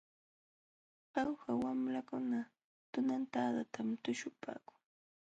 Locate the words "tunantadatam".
2.91-3.87